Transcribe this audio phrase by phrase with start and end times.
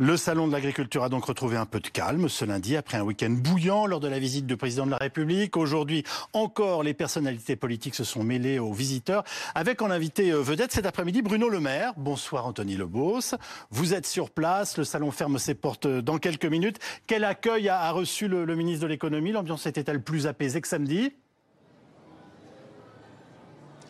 [0.00, 3.02] Le salon de l'agriculture a donc retrouvé un peu de calme ce lundi après un
[3.02, 5.56] week-end bouillant lors de la visite du président de la République.
[5.56, 9.24] Aujourd'hui encore, les personnalités politiques se sont mêlées aux visiteurs
[9.56, 11.94] avec en invité euh, vedette cet après-midi Bruno Le Maire.
[11.96, 13.34] Bonsoir Anthony Lebos.
[13.70, 16.78] Vous êtes sur place, le salon ferme ses portes euh, dans quelques minutes.
[17.08, 19.32] Quel accueil a reçu le, ministre de l'économie?
[19.32, 21.12] L'ambiance était-elle plus apaisée que samedi?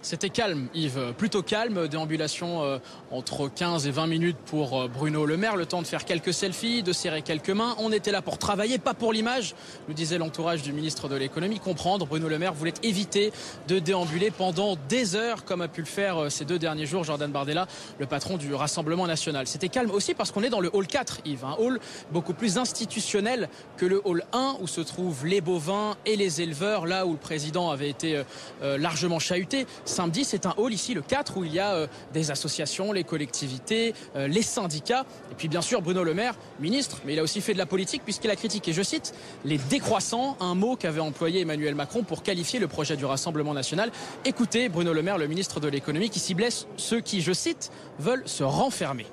[0.00, 1.88] C'était calme, Yves, plutôt calme.
[1.88, 2.78] Déambulation euh,
[3.10, 5.56] entre 15 et 20 minutes pour euh, Bruno Le Maire.
[5.56, 7.74] Le temps de faire quelques selfies, de serrer quelques mains.
[7.78, 9.54] On était là pour travailler, pas pour l'image,
[9.88, 11.58] nous disait l'entourage du ministre de l'économie.
[11.58, 13.32] Comprendre, Bruno Le Maire voulait éviter
[13.66, 17.02] de déambuler pendant des heures, comme a pu le faire euh, ces deux derniers jours
[17.02, 17.66] Jordan Bardella,
[17.98, 19.46] le patron du Rassemblement national.
[19.48, 21.80] C'était calme aussi parce qu'on est dans le hall 4, Yves, un hall
[22.12, 26.86] beaucoup plus institutionnel que le hall 1 où se trouvent les bovins et les éleveurs,
[26.86, 28.22] là où le président avait été
[28.62, 32.30] largement chahuté samedi, c'est un hall ici, le 4, où il y a euh, des
[32.30, 37.14] associations, les collectivités, euh, les syndicats, et puis bien sûr Bruno Le Maire, ministre, mais
[37.14, 40.54] il a aussi fait de la politique puisqu'il a critiqué, je cite, les décroissants, un
[40.54, 43.90] mot qu'avait employé Emmanuel Macron pour qualifier le projet du Rassemblement national.
[44.24, 48.26] Écoutez Bruno Le Maire, le ministre de l'économie, qui ciblait ceux qui, je cite, veulent
[48.26, 49.06] se renfermer.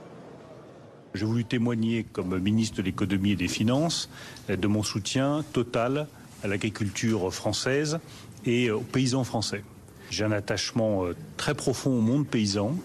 [1.13, 4.09] J'ai voulu témoigner comme ministre de l'économie et des finances
[4.49, 6.07] de mon soutien total
[6.43, 7.99] à l'agriculture française
[8.45, 9.63] et aux paysans français.
[10.09, 12.75] J'ai un attachement euh, très profond au monde paysan,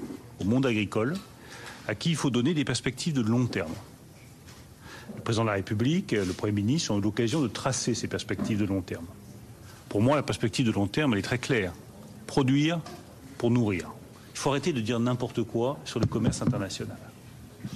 [0.40, 1.16] au monde agricole,
[1.86, 3.72] à qui il faut donner des perspectives de long terme.
[5.16, 8.58] Le président de la République, le Premier ministre ont eu l'occasion de tracer ces perspectives
[8.58, 9.06] de long terme.
[9.88, 11.72] Pour moi, la perspective de long terme, elle est très claire.
[12.26, 12.80] Produire
[13.38, 13.90] pour nourrir.
[14.32, 16.96] Il faut arrêter de dire n'importe quoi sur le commerce international.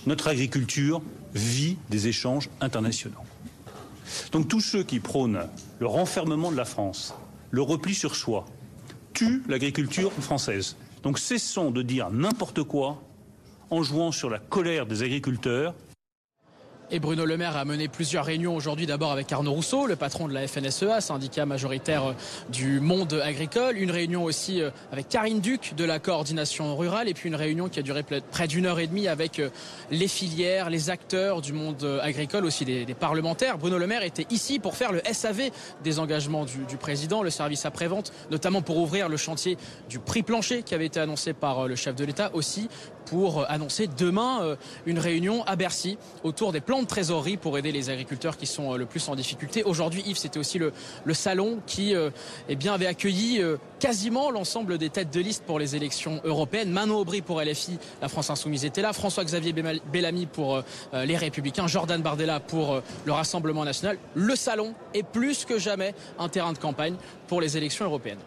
[0.07, 1.03] Notre agriculture
[1.35, 3.17] vit des échanges internationaux.
[4.33, 5.41] Donc tous ceux qui prônent
[5.81, 7.15] le renfermement de la France,
[7.51, 8.47] le repli sur soi,
[9.15, 10.77] tue l'agriculture française.
[11.03, 13.03] Donc cessons de dire n'importe quoi
[13.71, 15.75] en jouant sur la colère des agriculteurs
[16.91, 20.29] et Bruno Le Maire a mené plusieurs réunions aujourd'hui, d'abord avec Arnaud Rousseau, le patron
[20.29, 22.15] de la FNSEA, syndicat majoritaire euh,
[22.51, 23.79] du monde agricole.
[23.79, 27.09] Une réunion aussi euh, avec Karine Duc de la coordination rurale.
[27.09, 29.49] Et puis une réunion qui a duré près d'une heure et demie avec euh,
[29.91, 33.59] les filières, les acteurs du monde agricole, aussi des, parlementaires.
[33.59, 35.51] Bruno Le Maire était ici pour faire le SAV
[35.83, 39.57] des engagements du, du président, le service après-vente, notamment pour ouvrir le chantier
[39.89, 42.69] du prix plancher qui avait été annoncé par le chef de l'État, aussi
[43.07, 44.57] pour annoncer demain
[44.87, 48.73] une réunion à Bercy autour des plans de trésorerie pour aider les agriculteurs qui sont
[48.73, 49.63] euh, le plus en difficulté.
[49.65, 50.73] Aujourd'hui, Yves, c'était aussi le,
[51.13, 52.11] salon qui euh,
[52.49, 56.71] eh bien, avait accueilli euh, quasiment l'ensemble des têtes de liste pour les élections européennes.
[56.71, 58.93] Manon Aubry pour LFI, la France Insoumise était là.
[58.93, 59.53] François-Xavier
[59.93, 60.63] Bellamy pour
[60.93, 61.67] les Républicains.
[61.67, 63.99] Jordan Bardella pour le Rassemblement National.
[64.15, 66.95] Le salon est plus que jamais un terrain de campagne
[67.29, 68.19] pour les élections européennes.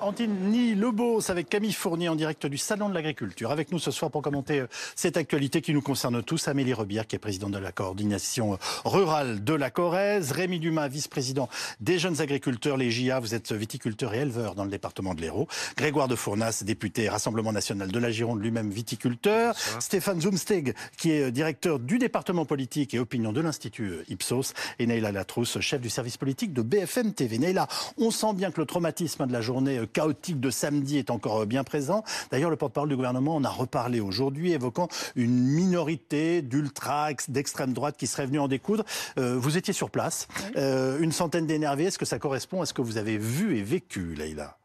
[0.00, 3.50] Antini Lebos avec Camille Fournier en direct du Salon de l'Agriculture.
[3.50, 6.48] Avec nous ce soir pour commenter euh, cette actualité qui nous concerne tous.
[6.48, 10.32] Amélie Rebière, qui est présidente de la coordination euh, rurale de la Corrèze.
[10.32, 11.48] Rémi Dumas, vice-président
[11.80, 13.20] des jeunes agriculteurs, les JA.
[13.20, 15.48] Vous êtes viticulteur et éleveur dans le département de l'Hérault.
[15.76, 19.54] Grégoire de Fournas, député Rassemblement national de la Gironde, lui-même viticulteur.
[19.80, 24.52] Stéphane Zumsteg, qui est euh, directeur du département politique et opinion de l'Institut Ipsos.
[24.78, 27.38] Et Neila Latrousse, chef du service politique de BFM TV.
[27.38, 31.42] Neila, on sent bien que le traumatisme de la journée chaotique de samedi est encore
[31.42, 32.04] euh, bien présent.
[32.30, 37.96] D'ailleurs, le porte-parole du gouvernement en a reparlé aujourd'hui, évoquant une minorité d'ultra, d'extrême droite
[37.96, 38.84] qui serait venue en découdre.
[39.18, 41.84] Euh, vous étiez sur place, euh, une centaine d'énervés.
[41.84, 44.58] Est-ce que ça correspond à ce que vous avez vu et vécu, Leïla?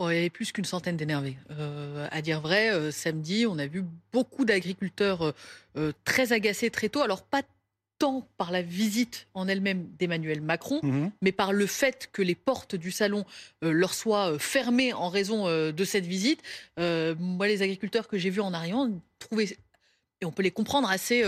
[0.00, 1.38] Il y avait plus qu'une centaine d'énervés.
[2.10, 5.32] à dire vrai, samedi, on a vu beaucoup d'agriculteurs
[6.04, 7.00] très agacés très tôt.
[7.00, 7.42] Alors pas
[7.98, 11.10] tant par la visite en elle-même d'Emmanuel Macron, mhm.
[11.22, 13.24] mais par le fait que les portes du salon
[13.62, 16.42] euh, leur soient euh, fermées en raison euh, de cette visite.
[16.76, 19.56] moi, les agriculteurs que j'ai vus en arrivant trouvaient,
[20.20, 21.24] et on peut les comprendre, assez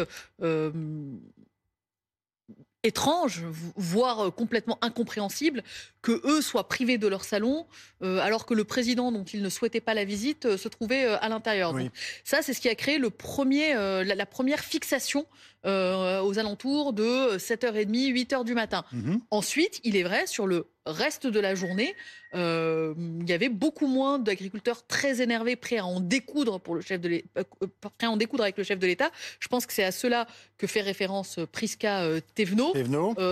[2.83, 3.43] étrange,
[3.77, 5.62] voire complètement incompréhensible,
[6.06, 7.67] que eux soient privés de leur salon,
[8.00, 11.75] alors que le président, dont ils ne souhaitaient pas la visite, se trouvait à l'intérieur.
[12.22, 15.27] Ça, c'est ce qui a créé le premier, la, première fixation
[15.66, 18.84] euh, aux alentours de 7h30, 8h du matin.
[18.92, 19.19] Mhm.
[19.33, 21.97] Ensuite, il est vrai, sur le reste de la journée,
[22.36, 26.83] euh, il y avait beaucoup moins d'agriculteurs très énervés, prêts à en découdre pour le
[26.83, 27.42] chef de euh,
[27.81, 29.10] prêts à en découdre avec le chef de l'État.
[29.41, 32.04] Je pense que c'est à cela que fait référence Prisca
[32.36, 32.72] Thévenot.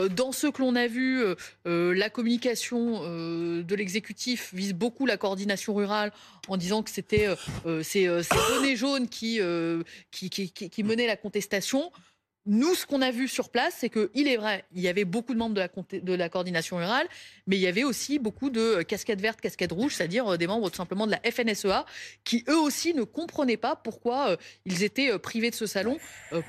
[0.08, 1.22] dans ce que l'on a vu,
[1.64, 6.12] la communication de l'exécutif vise beaucoup la coordination rurale
[6.48, 7.28] en disant que c'était
[7.82, 8.06] ces,
[8.48, 9.40] données jaunes qui,
[10.10, 11.90] qui menaient la contestation.
[12.46, 15.32] Nous, ce qu'on a vu sur place, c'est qu'il est vrai, il y avait beaucoup
[15.32, 15.68] de membres de la,
[16.00, 17.06] de la, coordination rurale,
[17.46, 20.68] mais il y avait aussi beaucoup de casquettes vertes, casquettes rouges, c'est-à-dire euh, des membres
[20.68, 21.86] tout simplement de la FNSEA,
[22.22, 24.36] qui eux aussi ne comprenaient pas pourquoi euh,
[24.66, 25.96] ils étaient euh, privés de ce salon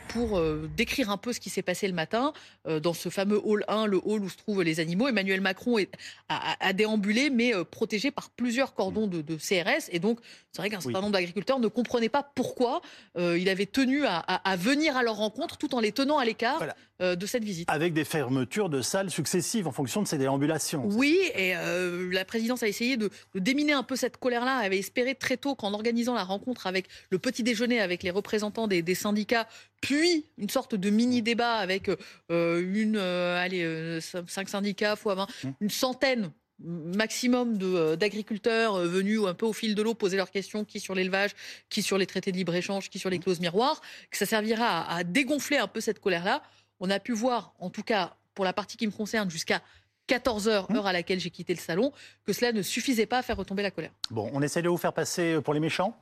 [0.09, 0.41] pour
[0.75, 2.33] décrire un peu ce qui s'est passé le matin
[2.65, 5.07] dans ce fameux hall 1, le hall où se trouvent les animaux.
[5.07, 5.89] Emmanuel Macron est,
[6.29, 9.89] a, déambulé, mais protégé par plusieurs cordons de, CRS.
[9.91, 10.19] Et donc,
[10.51, 12.81] c'est vrai qu'un certain nombre d'agriculteurs ne comprenaient pas pourquoi
[13.15, 16.63] il avait tenu à, à venir à leur rencontre tout en les tenant à l'écart
[17.01, 17.69] euh, de cette visite.
[17.69, 20.85] Avec des fermetures de salles successives en fonction de ces déambulations.
[20.85, 24.59] Oui, et euh, la présidence a essayé de, déminer un peu cette colère-là.
[24.61, 28.11] Elle avait espéré très tôt qu'en organisant la rencontre avec le petit déjeuner avec les
[28.11, 29.47] représentants des, syndicats,
[29.81, 31.89] puis une sorte de mini-débat avec
[32.31, 35.53] euh, une, allez, cinq syndicats fois 20, hum.
[35.59, 40.31] une centaine maximum euh, d'agriculteurs euh, venus un peu au fil de l'eau poser leurs
[40.31, 41.31] questions, qui sur l'élevage,
[41.69, 45.03] qui sur les traités de libre-échange, qui sur les clauses miroirs, que ça servira à,
[45.03, 46.41] dégonfler un peu cette colère-là.
[46.79, 49.61] On a pu voir, en tout cas pour la partie qui me concerne, jusqu'à
[50.07, 51.93] 14 heures, heure à laquelle j'ai quitté le salon,
[52.25, 53.91] que cela ne suffisait pas à faire retomber la colère.
[54.11, 55.97] Bon, on essaie de vous faire passer pour les méchants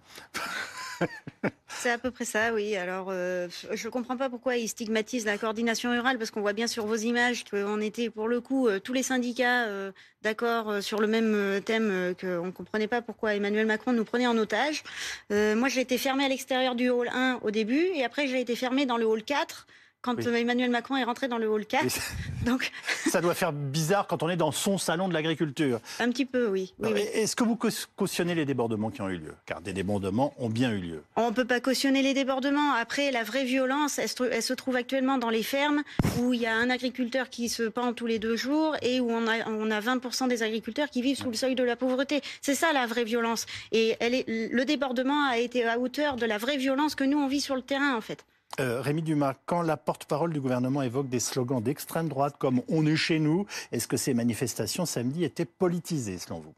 [1.67, 2.75] C'est à peu près ça, oui.
[2.75, 6.53] Alors, euh, je ne comprends pas pourquoi ils stigmatisent la coordination rurale, parce qu'on voit
[6.53, 9.91] bien sur vos images qu'on était, pour le coup, euh, tous les syndicats euh,
[10.21, 14.38] d'accord sur le même thème, qu'on ne comprenait pas pourquoi Emmanuel Macron nous prenait en
[14.38, 14.83] otage.
[15.29, 18.55] moi, j'ai été fermée à l'extérieur du hall 1 au début, et après, j'ai été
[18.55, 19.67] fermée dans le hall 4
[20.03, 21.85] quand Emmanuel Macron est rentré dans le hall 4.
[22.45, 22.71] Donc...
[23.09, 25.79] Ça doit faire bizarre quand on est dans son salon de l'agriculture.
[26.00, 26.73] Un petit peu, oui.
[27.13, 27.57] Est-ce que vous
[27.95, 29.33] cautionnez les débordements qui ont eu lieu?
[29.45, 31.03] Car des débordements ont bien eu lieu.
[31.15, 32.73] On ne peut pas cautionner les débordements.
[32.73, 35.83] Après, la vraie violence, elle se, trouve actuellement dans les fermes
[36.19, 39.09] où il y a un agriculteur qui se pend tous les deux jours et où
[39.09, 42.21] on a, on a 20% des agriculteurs qui vivent sous le seuil de la pauvreté.
[42.41, 43.45] C'est ça la vraie violence.
[43.71, 47.19] Et elle est, le débordement a été à hauteur de la vraie violence que nous,
[47.19, 48.25] on vit sur le terrain, en fait.
[48.59, 52.85] Euh, Rémi Dumas, quand la porte-parole du gouvernement évoque des slogans d'extrême droite comme On
[52.85, 56.53] est chez nous, est-ce que ces manifestations samedi étaient politisées selon vous?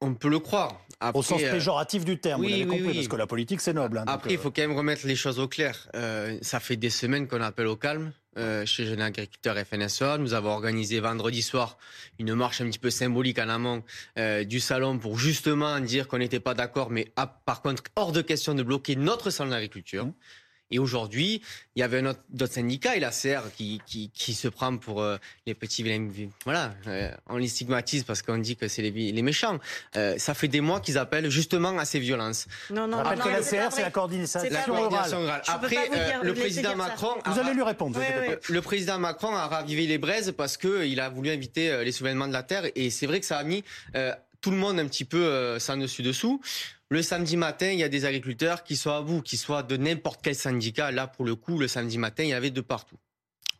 [0.00, 0.80] On peut le croire.
[1.14, 3.98] au sens euh, péjoratif du terme, vous l'avez compris, parce que la politique c'est noble.
[3.98, 5.88] Hein, Après, il faut quand même remettre les choses au clair.
[5.94, 8.12] Euh, ça fait des semaines qu'on appelle au calme.
[8.38, 10.18] Euh, chez Jeunes Agriculteurs FNSEA.
[10.18, 11.78] Nous avons organisé vendredi soir
[12.18, 13.82] une marche un petit peu symbolique en amont
[14.18, 17.10] euh, du salon pour justement dire qu'on n'était pas d'accord, mais
[17.46, 20.04] par contre, hors de question de bloquer notre salon d'agriculture.
[20.04, 20.12] Mmh.
[20.70, 21.42] Et aujourd'hui,
[21.76, 24.76] il y avait un autre, d'autres syndicats et la CR qui, qui, qui se prend
[24.76, 25.16] pour euh,
[25.46, 26.08] les petits vilains.
[26.44, 29.58] Voilà, euh, on les stigmatise parce qu'on dit que c'est les, les méchants.
[29.96, 32.46] Euh, ça fait des mois qu'ils appellent justement à ces violences.
[32.70, 33.10] Non, non, non.
[33.16, 35.42] que la CR, c'est la coordination, rurale.
[35.46, 35.88] Après,
[36.22, 37.14] le président Macron.
[37.24, 38.00] Vous allez lui répondre.
[38.48, 42.32] Le président Macron a ravivé les braises parce qu'il a voulu inviter les soulèvements de
[42.32, 43.62] la terre et c'est vrai que ça a mis
[44.46, 46.40] tout le monde un petit peu sans dessus dessous.
[46.88, 49.76] Le samedi matin, il y a des agriculteurs qui soient à bout, qui soient de
[49.76, 50.92] n'importe quel syndicat.
[50.92, 52.96] Là, pour le coup, le samedi matin, il y avait de partout.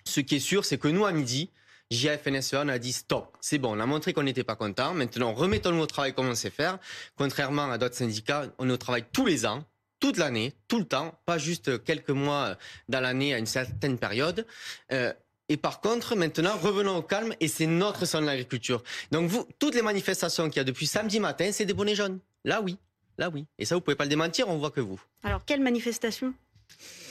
[0.05, 1.50] Ce qui est sûr, c'est que nous, à midi,
[1.91, 3.37] JFNSEA, on a dit stop.
[3.41, 4.94] C'est bon, on a montré qu'on n'était pas content.
[4.94, 6.79] Maintenant, remettons-nous au travail comme on sait faire.
[7.17, 9.65] Contrairement à d'autres syndicats, on au travail tous les ans,
[9.99, 12.56] toute l'année, tout le temps, pas juste quelques mois
[12.88, 14.47] dans l'année à une certaine période.
[14.93, 15.12] Euh,
[15.49, 18.83] et par contre, maintenant, revenons au calme et c'est notre son de l'agriculture.
[19.13, 22.19] Donc, vous, toutes les manifestations qu'il y a depuis samedi matin, c'est des bonnets jaunes.
[22.45, 22.79] Là, oui.
[23.17, 23.47] Là, oui.
[23.59, 25.01] Et ça, vous pouvez pas le démentir, on voit que vous.
[25.23, 26.35] Alors, quelle manifestation?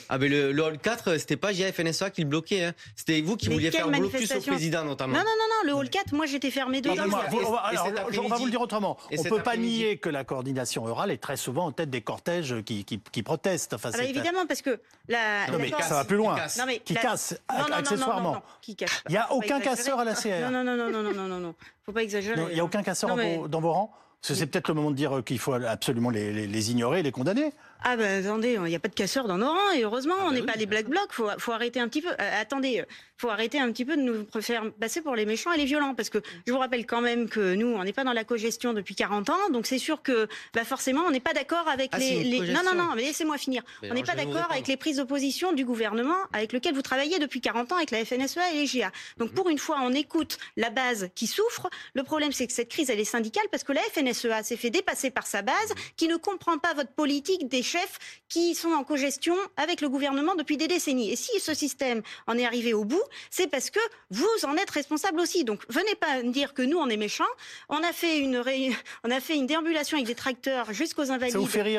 [0.08, 2.64] Ah mais le, hall 4, c'était pas JFNSA qui le bloquait.
[2.64, 2.72] Hein.
[2.94, 5.14] C'était vous qui vouliez faire blocus au président notamment.
[5.14, 5.72] Non, non, non, non.
[5.72, 7.04] Le hall 4, moi j'étais fermé dedans.
[7.04, 8.96] on, va, vous le dire autrement.
[9.10, 12.00] on ne peut pas nier que la coordination rurale est très souvent en tête des
[12.00, 13.74] cortèges qui, qui, qui protestent.
[13.74, 16.36] Enfin, ah bah évidemment, parce que la, non, mais ça va plus loin.
[16.84, 18.42] Qui casse, accessoirement.
[18.60, 19.02] Qui casse.
[19.08, 20.50] Il n'y a aucun casseur à la CR.
[20.50, 21.54] Non, non, non, non, non, non, non, non.
[21.84, 22.40] Faut pas exagérer.
[22.50, 23.16] Il n'y a aucun casseur
[23.48, 23.92] dans vos rangs
[24.34, 27.52] c'est peut-être le moment de dire qu'il faut absolument les, les, les ignorer, les condamner.
[27.82, 30.26] Ah ben attendez, il n'y a pas de casseurs dans nos rangs et heureusement, ah
[30.26, 31.12] on n'est bah pas des black blocs.
[31.12, 32.10] Faut, faut arrêter un petit peu.
[32.10, 32.84] Euh, attendez,
[33.18, 35.94] faut arrêter un petit peu de nous faire passer pour les méchants et les violents
[35.94, 38.72] parce que je vous rappelle quand même que nous, on n'est pas dans la cogestion
[38.72, 41.98] depuis 40 ans, donc c'est sûr que bah forcément, on n'est pas d'accord avec ah,
[41.98, 42.40] les, les...
[42.52, 43.62] Non non non, mais laissez-moi finir.
[43.82, 47.40] on n'est pas d'accord avec les prises d'opposition du gouvernement avec lequel vous travaillez depuis
[47.40, 48.90] 40 ans avec la FNSEA et les GA.
[49.16, 51.68] Donc pour une fois, on écoute la base qui souffre.
[51.94, 54.70] Le problème, c'est que cette crise, elle est syndicale parce que la FNSEA s'est fait
[54.70, 58.84] dépasser par sa base, qui ne comprend pas votre politique des chefs qui sont en
[58.84, 61.12] cogestion avec le gouvernement depuis des décennies.
[61.12, 63.78] Et si ce système en est arrivé au bout, c'est parce que
[64.10, 65.44] vous en êtes responsable aussi.
[65.44, 67.24] Donc venez pas me dire que nous on est méchants.
[67.68, 68.42] On a fait une
[69.04, 71.36] on a fait une déambulation avec des tracteurs jusqu'aux invalides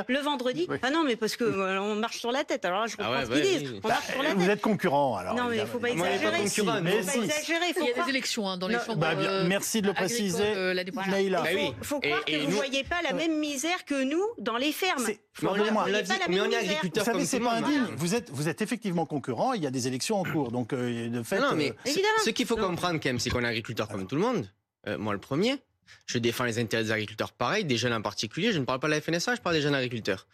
[0.07, 0.67] le vendredi.
[0.81, 2.65] Ah non mais parce que euh, on marche sur la tête.
[2.65, 3.81] Alors là, je comprends ah ce qu'ils disent.
[3.83, 4.37] On marche sur la tête.
[4.37, 5.35] Vous êtes concurrent alors.
[5.35, 6.41] Non mais il faut pas exagérer.
[6.43, 7.65] Il faut pas exagérer.
[7.77, 8.95] Il y a des élections hein, dans les chambres.
[8.95, 10.53] Bah, euh, merci de le préciser.
[10.53, 15.07] Il faut croire que vous voyez pas la même misère que nous dans les fermes.
[15.41, 17.61] Mais on, est agriculteur Vous savez, c'est pas un
[17.95, 19.53] Vous êtes, vous êtes effectivement concurrent.
[19.53, 21.39] Il y a des élections en cours, donc de fait.
[21.39, 21.73] Non, mais
[22.23, 24.49] ce qu'il faut comprendre quand même, c'est qu'on est agriculteur comme tout le monde.
[24.97, 25.59] moi, le premier.
[26.05, 28.51] Je défends les intérêts des agriculteurs pareil, des jeunes en particulier.
[28.51, 30.27] Je ne parle pas de la FNSA, je parle des jeunes agriculteurs.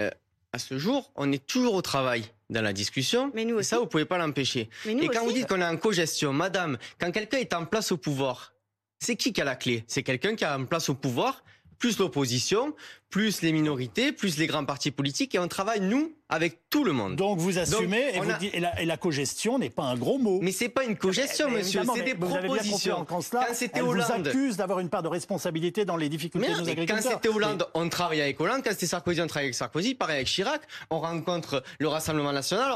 [0.00, 0.10] Euh,
[0.52, 3.30] à ce jour, on est toujours au travail dans la discussion.
[3.34, 3.68] Mais nous aussi.
[3.68, 4.70] Et ça, vous pouvez pas l'empêcher.
[4.86, 7.96] Et quand vous dites qu'on est en co-gestion, madame, quand quelqu'un est en place au
[7.96, 8.54] pouvoir,
[8.98, 9.84] c'est qui qui a la clé?
[9.86, 11.44] C'est quelqu'un qui est en place au pouvoir,
[11.78, 12.74] plus l'opposition,
[13.10, 16.92] plus les minorités, plus les grands partis politiques, et on travaille, nous, avec tout le
[16.92, 17.16] monde.
[17.16, 20.40] Donc vous assumez et, vous dites, et, la, cogestion n'est pas un gros mot.
[20.42, 23.06] Mais c'est pas une cogestion, monsieur, c'est des propositions.
[23.06, 23.20] Quand
[23.52, 26.96] c'était Hollande, vous accuse d'avoir une part de responsabilité dans les difficultés de nos agriculteurs.
[26.96, 28.60] Quand c'était Hollande, on travaillait avec Hollande.
[28.62, 29.94] Quand c'était Sarkozy, on travaillait avec Sarkozy.
[29.94, 30.60] Pareil avec Chirac.
[30.90, 32.72] On rencontre le Rassemblement National,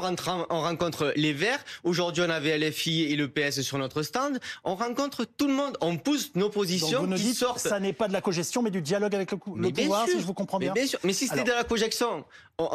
[0.50, 1.62] on, rencontre les Verts.
[1.84, 4.40] Aujourd'hui, on avait LFI et le PS sur notre stand.
[4.64, 5.76] On rencontre tout le monde.
[5.82, 7.58] On pousse nos positions Donc vous qui sortent.
[7.58, 10.34] Ça n'est pas de la cogestion, mais du dialogue avec le, pouvoir, si je vous
[10.34, 10.72] comprends bien.
[10.74, 10.98] Mais, bien sûr.
[11.04, 12.24] mais si c'était de la cogestion,
[12.58, 12.68] on,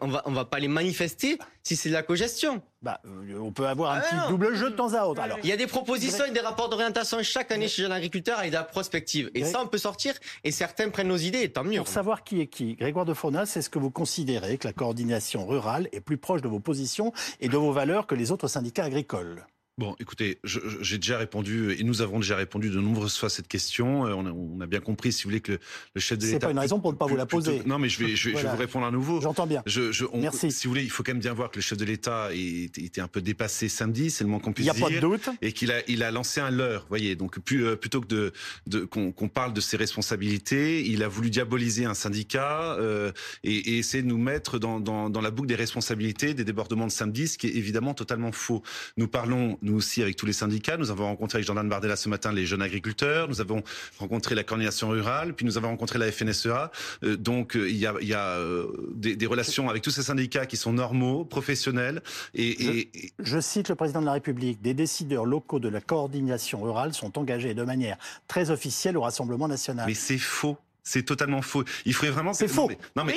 [0.00, 2.62] on, va, on va pas les manifester si c'est de la cogestion.
[2.82, 5.20] Bah, euh, on peut avoir un ah petit double jeu de temps à autre.
[5.20, 8.38] Alors, il y a des propositions et des rapports d'orientation chaque année chez Jeunes Agriculteurs
[8.38, 9.30] avec de la prospective.
[9.34, 11.78] Et ça, on peut sortir et certains prennent nos idées, et tant mieux.
[11.78, 15.46] Pour savoir qui est qui, Grégoire de Faunas, est-ce que vous considérez que la coordination
[15.46, 18.84] rurale est plus proche de vos positions et de vos valeurs que les autres syndicats
[18.84, 19.46] agricoles?
[19.78, 23.48] Bon, écoutez, j'ai déjà répondu et nous avons déjà répondu de nombreuses fois à cette
[23.48, 24.06] question.
[24.06, 25.58] Euh, on a, on a bien compris, si vous voulez, que
[25.94, 26.36] le, chef de l'État.
[26.36, 27.62] C'est pas une raison pour ne pas vous la poser.
[27.64, 29.22] non, mais je vais, je vais, vous répondre à nouveau.
[29.22, 29.62] J'entends bien.
[29.64, 30.52] Je, Merci.
[30.52, 33.00] Si vous voulez, il faut quand même bien voir que le chef de l'État était
[33.00, 34.74] un peu dépassé samedi, c'est le moins qu'on puisse dire.
[34.74, 35.28] Il n'y a pas de doute.
[35.40, 37.16] Et qu'il a, il a lancé un leurre, voyez.
[37.16, 38.32] Donc, plus, euh, plutôt que de,
[38.66, 43.10] de qu'on parle de ses responsabilités, il a voulu diaboliser un syndicat euh,
[43.42, 46.86] et, et, essayer de nous mettre dans, dans, dans la boucle des responsabilités des débordements
[46.86, 48.62] de samedi, ce qui est évidemment totalement faux.
[48.98, 50.76] Nous parlons, nous aussi, avec tous les syndicats.
[50.76, 53.28] Nous avons rencontré avec Jordan Bardella ce matin les jeunes agriculteurs.
[53.28, 53.62] Nous avons
[53.98, 56.70] rencontré la coordination rurale, puis nous avons rencontré la FNSEA.
[57.04, 59.90] Euh, donc euh, il y a, il y a euh, des, des, relations avec tous
[59.90, 62.02] ces syndicats qui sont normaux, professionnels.
[62.34, 64.60] Et, et, je, cite le président de la République.
[64.60, 67.96] Des décideurs locaux de la coordination rurale sont engagés de manière
[68.28, 69.86] très officielle au Rassemblement national.
[69.86, 70.56] Mais c'est faux.
[70.84, 71.64] C'est totalement faux.
[71.84, 72.32] Il faudrait vraiment.
[72.32, 72.70] C'est faux.
[72.96, 73.14] Non mais,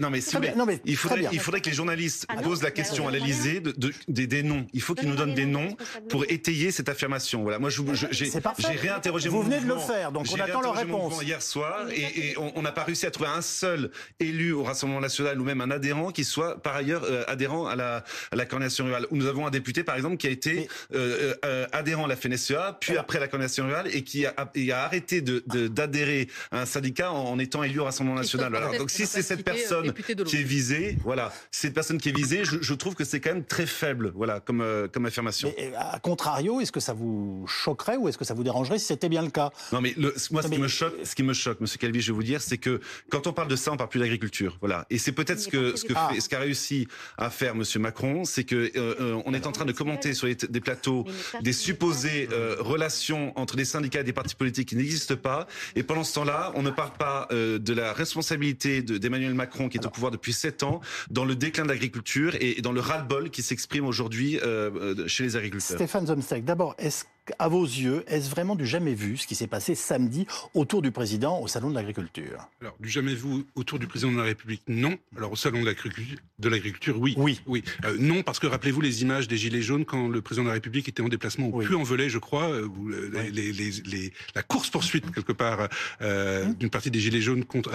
[0.00, 3.08] non mais, non mais, il faudrait, il faudrait que les journalistes ah posent la question
[3.08, 4.66] à l'Élysée de, de, des, noms.
[4.72, 5.76] Il faut qu'ils nous donnent des noms
[6.08, 7.42] pour étayer cette affirmation.
[7.42, 7.58] Voilà.
[7.58, 8.30] Moi, j'ai
[8.76, 9.28] réinterrogé.
[9.28, 11.22] Vous venez de le faire, donc on attend leur réponse.
[11.22, 15.00] hier soir et, et on n'a pas réussi à trouver un seul élu au Rassemblement
[15.00, 18.44] national ou même un adhérent qui soit par ailleurs euh, adhérent à la, à la
[18.44, 19.06] coordination rurale.
[19.10, 22.16] Où nous avons un député, par exemple, qui a été euh, euh, adhérent à la
[22.16, 26.66] FNSEA, puis après la coordination rurale et qui a, et a arrêté d'adhérer à un
[26.66, 28.52] syndicat en étant élu au Rassemblement national.
[28.78, 32.74] donc si c'est cette personne qui est visée, voilà, cette personne qui est visée, je,
[32.74, 35.52] trouve que c'est quand même très faible, voilà, comme euh, comme affirmation.
[35.56, 38.86] Mais à contrario, est-ce que ça vous choquerait ou est-ce que ça vous dérangerait si
[38.86, 39.50] c'était bien le cas?
[39.72, 39.94] Non, mais
[40.30, 42.40] moi, ce qui me choque, ce qui me choque, Monsieur Calvi, je vais vous dire,
[42.40, 44.86] c'est que quand on parle de ça, on parle plus d'agriculture, voilà.
[44.90, 48.24] Et c'est peut-être ce que ce que fait, ce qu'a réussi à faire Monsieur Macron,
[48.24, 51.04] c'est que euh, euh, on est en train de commenter sur des plateaux
[51.42, 56.04] des supposées relations entre des syndicats et des partis politiques qui n'existent pas, et pendant
[56.04, 59.90] ce temps-là, on ne parle pas euh, de la responsabilité d'Emmanuel Macron, qui est au
[59.90, 63.86] pouvoir depuis sept ans, dans le déclin de l'agriculture et, dans le ras-le-bol qui s'exprime
[63.86, 65.76] aujourd'hui euh, euh, chez les agriculteurs.
[65.76, 67.04] Stéphane Zomstek, d'abord, est-ce
[67.38, 70.90] à vos yeux, est-ce vraiment du jamais vu ce qui s'est passé samedi autour du
[70.90, 72.48] président au Salon de l'Agriculture?
[72.60, 74.96] Alors, du jamais vu autour du président de la République, non.
[75.16, 77.14] Alors, au Salon de l'Agriculture, oui.
[77.16, 77.40] Oui.
[77.46, 77.62] oui.
[77.84, 80.54] Euh, non, parce que rappelez-vous les images des Gilets jaunes quand le président de la
[80.54, 85.32] République était en déplacement au Puy-en-Velay, je crois, euh, où les, les, la course-poursuite, quelque
[85.32, 85.68] part,
[86.02, 86.54] euh, mmh.
[86.54, 87.72] d'une partie des Gilets jaunes contre,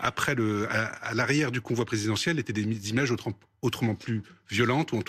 [0.00, 4.98] après le, à, l'arrière du convoi présidentiel étaient des images autrement, autrement plus violentes, ou
[4.98, 5.02] en,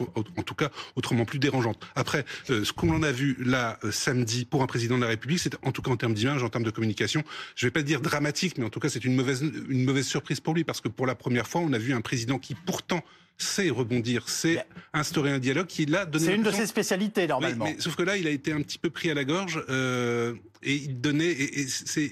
[0.43, 1.77] tout cas autrement plus dérangeantes.
[1.95, 5.55] Après, ce qu'on a vu là, euh, samedi pour un président de la République, c'est
[5.63, 7.23] en tout cas en termes d'image, en termes de communication,
[7.55, 10.07] je ne vais pas dire dramatique, mais en tout cas c'est une mauvaise, une mauvaise
[10.07, 12.55] surprise pour lui, parce que pour la première fois, on a vu un président qui
[12.55, 13.03] pourtant
[13.37, 16.25] sait rebondir, sait instaurer un dialogue qui là donné.
[16.25, 17.65] C'est une de ses spécialités normalement.
[17.65, 20.33] Mais, sauf que là, il a été un petit peu pris à la gorge euh,
[20.63, 21.67] et il donnait, et,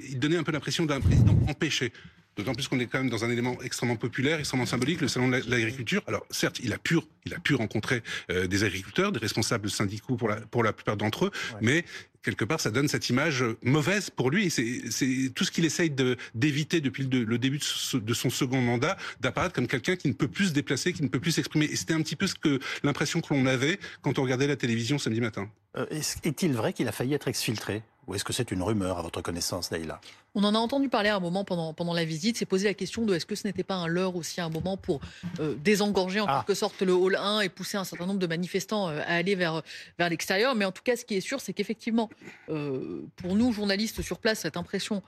[0.09, 1.93] il donnait un peu l'impression d'un président empêché.
[2.37, 5.29] D'autant plus qu'on est quand même dans un élément extrêmement populaire, extrêmement symbolique, le salon
[5.29, 6.01] de l'agriculture.
[6.07, 10.15] Alors certes, il a pu, il a pu rencontrer euh, des agriculteurs, des responsables syndicaux
[10.15, 11.85] pour la, pour la plupart d'entre eux, mais
[12.23, 14.49] quelque part, ça donne cette image mauvaise pour lui.
[14.49, 15.93] C'est tout ce qu'il essaye
[16.33, 20.47] d'éviter depuis le, début de, son second mandat, d'apparaître comme quelqu'un qui ne peut plus
[20.47, 21.65] se déplacer, qui ne peut plus s'exprimer.
[21.65, 24.55] Et c'était un petit peu ce que l'impression que l'on avait quand on regardait la
[24.55, 25.49] télévision samedi matin.
[25.77, 25.85] Euh,
[26.23, 27.83] est-il vrai qu'il a failli être exfiltré?
[28.07, 30.01] Ou est-ce que c'est une rumeur à votre connaissance, Leïla?
[30.35, 32.37] On en a entendu parler à un moment pendant, pendant la visite.
[32.37, 34.49] C'est posé la question de est-ce que ce n'était pas un leurre aussi à un
[34.49, 34.99] moment pour
[35.39, 36.43] euh, désengorger en ah.
[36.45, 39.35] quelque sorte le hall 1 et pousser un certain nombre de manifestants euh, à aller
[39.35, 39.61] vers,
[39.97, 40.55] vers l'extérieur.
[40.55, 42.09] Mais en tout cas, ce qui est sûr, c'est qu'effectivement,
[42.49, 45.01] euh, pour nous, journalistes sur place, cette impression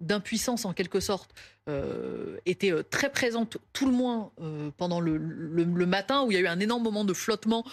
[0.00, 1.30] d'impuissance en quelque sorte
[1.68, 5.18] euh, était très présente tout le moins euh, pendant le,
[5.86, 7.64] matin où il y a eu un énorme moment de flottement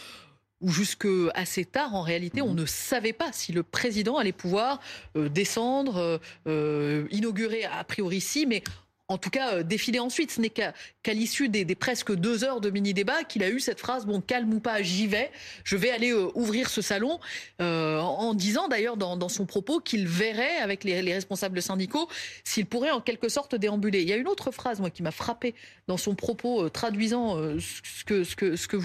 [0.61, 2.61] où jusque assez tard, en réalité, on mhm.
[2.61, 4.79] ne savait pas si le président allait pouvoir
[5.15, 8.63] descendre, inaugurer a priori si, mais
[9.11, 10.31] en tout cas euh, défiler ensuite.
[10.31, 10.73] Ce n'est qu'à
[11.07, 14.59] l'issue des, presque deux heures de mini-débat qu'il a eu cette phrase, bon, calme ou
[14.59, 15.31] pas, j'y vais,
[15.63, 17.19] je vais aller euh, ouvrir ce salon,
[17.61, 22.07] euh, en disant d'ailleurs dans, son propos qu'il verrait avec les, responsables syndicaux
[22.43, 24.01] s'il pourrait en quelque sorte déambuler.
[24.01, 25.53] Il y a une autre phrase, moi, qui m'a frappé
[25.87, 28.77] dans son propos, traduisant ce que,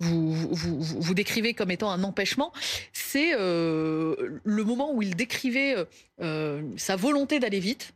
[0.00, 2.52] vous décrivez comme étant un empêchement,
[2.92, 5.76] c'est le moment où il décrivait
[6.76, 7.94] sa volonté d'aller vite,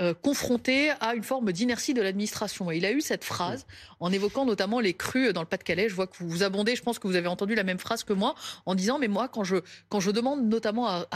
[0.00, 2.70] euh, confronté à une forme d'inertie de l'administration.
[2.70, 3.66] Et il a eu cette phrase
[4.00, 5.88] en évoquant notamment les crues dans le Pas-de-Calais.
[5.88, 8.04] Je vois que vous vous abondez, je pense que vous avez entendu la même phrase
[8.04, 8.34] que moi,
[8.66, 9.56] en disant, mais moi, quand je,
[9.88, 11.06] quand je demande notamment à,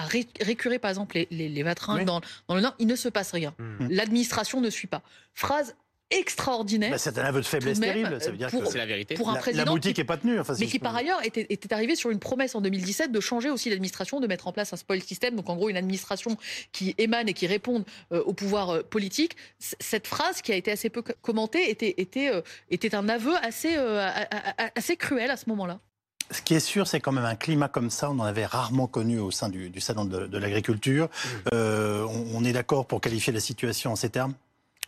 [0.40, 3.32] récurer, par exemple, les, les, les vatrins dans, dans, le Nord, il ne se passe
[3.32, 3.54] rien.
[3.58, 3.88] Mmh.
[3.90, 5.02] L'administration ne suit pas.
[5.34, 5.74] Phrase
[6.12, 6.90] extraordinaire.
[6.90, 8.20] Bah, c'est un aveu de faiblesse terrible.
[8.20, 9.14] Ça veut dire que c'est la vérité.
[9.14, 10.38] Pour un président la boutique n'est pas tenue.
[10.58, 13.70] mais qui par ailleurs était, était, arrivé sur une promesse en 2017 de changer aussi
[13.70, 15.36] l'administration, de mettre en place un spoil system.
[15.36, 16.36] Donc en gros une administration
[16.72, 19.36] qui émane et qui répond euh, au pouvoir euh, politique.
[19.58, 23.76] cette phrase qui a été assez peu commentée était, était, euh, était un aveu assez,
[24.76, 25.80] assez cruel à ce moment-là.
[26.30, 28.86] Ce qui est sûr, c'est quand même un climat comme ça, on en avait rarement
[28.86, 31.08] connu au sein du, salon de, l'agriculture.
[31.08, 31.48] Mmh.
[31.52, 34.34] on, on est d'accord pour qualifier la situation en ces termes?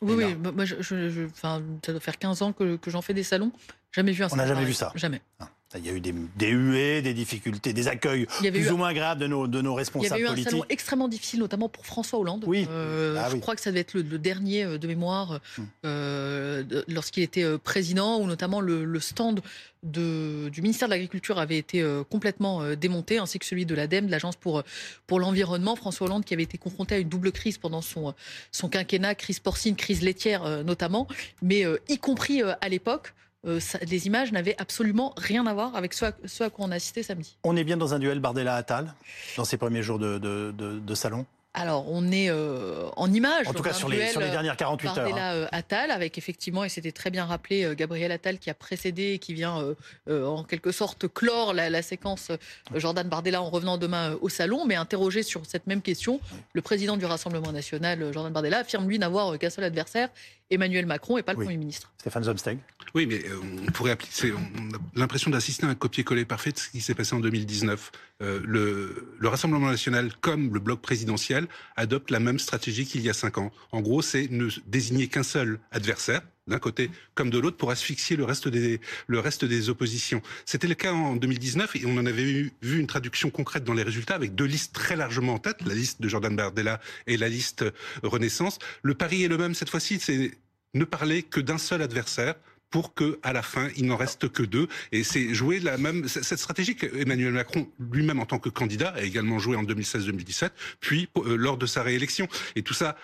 [0.00, 3.22] Oui, oui, moi, je, je, ça doit faire 15 ans que, que j'en fais des
[3.22, 3.52] salons.
[3.92, 4.92] Jamais vu un On n'a jamais vu ça.
[4.94, 5.22] Jamais.
[5.38, 5.48] Ah.
[5.76, 9.20] Il y a eu des, des, huées, des difficultés, des accueils plus ou moins agréables
[9.20, 10.18] de nos, de nos responsables politiques.
[10.18, 12.44] Il y avait eu un salon extrêmement difficile, notamment pour François Hollande.
[12.46, 12.66] Oui.
[12.70, 15.66] Euh, ah je crois que ça devait être le, dernier euh, de mémoire hum.
[15.84, 19.40] euh, lorsqu'il était président, où notamment le, stand
[19.82, 24.10] de, du ministère de l'Agriculture avait été complètement démonté, ainsi que celui de l'ADEME, de
[24.10, 24.62] l'Agence pour,
[25.06, 25.76] pour l'environnement.
[25.76, 28.14] François Hollande qui avait été confronté à une double crise pendant son,
[28.52, 31.08] son quinquennat, crise porcine, crise laitière notamment,
[31.42, 33.12] mais y compris à l'époque.
[33.46, 37.02] Euh, les images n'avaient absolument rien à voir avec ce à, quoi on a assisté
[37.02, 37.36] samedi.
[37.44, 38.94] On est bien dans un duel Bardella-Attal
[39.36, 43.46] dans ces premiers jours de salon alors, on est euh, en image.
[43.46, 44.94] En tout cas, sur les, sur les, dernières 48 heures.
[44.96, 45.34] Bardella hein.
[45.34, 49.18] euh, Attal, avec effectivement, et c'était très bien rappelé, Gabriel Attal qui a précédé et
[49.20, 49.74] qui vient
[50.10, 52.32] en quelque sorte clore la, séquence
[52.74, 56.20] Jordan Bardella en revenant demain au salon, mais interrogé sur cette même question,
[56.54, 60.08] le président du Rassemblement national, Jordan Bardella, affirme lui n'avoir qu'un seul adversaire,
[60.50, 61.92] Emmanuel Macron, et pas le Premier ministre.
[61.98, 62.58] Stéphane Zomsteg.
[62.94, 63.22] Oui, mais
[63.66, 64.32] on pourrait appliquer.
[64.32, 67.90] On a l'impression d'assister à un copier-coller parfait de ce qui s'est passé en 2019.
[68.20, 73.14] le, le Rassemblement national, comme le bloc présidentiel, adopte la même stratégie qu'il y a
[73.14, 73.50] cinq ans.
[73.72, 78.16] En gros, c'est ne désigner qu'un seul adversaire, d'un côté comme de l'autre, pour asphyxier
[78.16, 80.20] le reste des, oppositions.
[80.44, 83.82] C'était le cas en 2019 et on en avait vu, une traduction concrète dans les
[83.82, 87.28] résultats avec deux listes très largement en tête, la liste de Jordan Bardella et la
[87.28, 87.64] liste
[88.02, 88.58] Renaissance.
[88.82, 90.32] Le pari est le même cette fois-ci, c'est
[90.74, 92.34] ne parler que d'un seul adversaire
[92.70, 94.66] pour que à la fin il n'en reste que deux.
[94.90, 99.02] Et c'est jouer la même cette stratégie qu'Emmanuel Macron lui-même en tant que candidat a
[99.02, 102.26] également joué en 2016-2017, puis euh, lors de sa réélection.
[102.56, 102.96] Et tout ça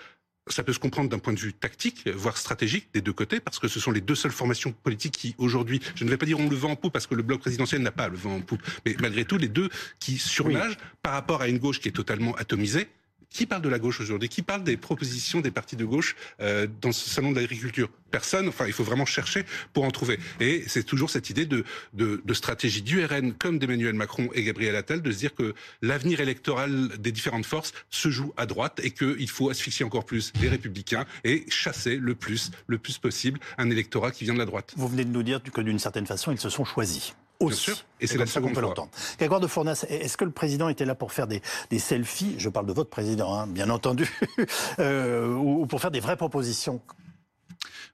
[0.51, 3.59] ça peut se comprendre d'un point de vue tactique, voire stratégique, des deux côtés, parce
[3.59, 6.39] que ce sont les deux seules formations politiques qui, aujourd'hui, je ne vais pas dire
[6.39, 8.41] ont le vent en poupe, parce que le bloc présidentiel n'a pas le vent en
[8.41, 11.93] poupe, mais malgré tout, les deux qui surnagent par rapport à une gauche qui est
[11.93, 12.87] totalement atomisée,
[13.31, 14.29] qui parle de la gauche aujourd'hui?
[14.29, 17.89] Qui parle des propositions des partis de gauche euh, dans ce salon de l'agriculture?
[18.11, 18.49] Personne.
[18.49, 20.19] Enfin, il faut vraiment chercher pour en trouver.
[20.41, 21.63] Et c'est toujours cette idée de,
[21.93, 25.55] de, de stratégie du RN comme d'Emmanuel Macron et Gabriel Attal de se dire que
[25.81, 30.33] l'avenir électoral des différentes forces se joue à droite et qu'il faut asphyxier encore plus
[30.41, 34.45] les républicains et chasser le plus, le plus possible un électorat qui vient de la
[34.45, 34.73] droite.
[34.75, 37.15] Vous venez de nous dire que d'une certaine façon, ils se sont choisis
[37.99, 38.87] Et c'est la seconde fois.
[39.17, 41.41] Grégoire de Fournas, est-ce que le président était là pour faire des,
[41.79, 42.35] selfies?
[42.37, 44.09] Je parle de votre président, hein, bien entendu,
[44.79, 46.81] euh, ou pour faire des vraies propositions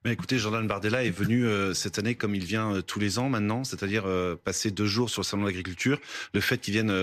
[0.06, 3.20] mais écoutez, Jordan Bardella est venu euh, cette année comme il vient euh, tous les
[3.20, 6.00] ans maintenant, c'est-à-dire euh, passer deux jours sur le salon de l'agriculture.
[6.34, 6.94] Le fait qu'il vienne